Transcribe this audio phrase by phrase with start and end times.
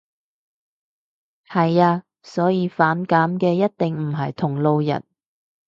[1.47, 2.03] 係呀。
[2.23, 5.03] 所以反感嘅一定唔係同路人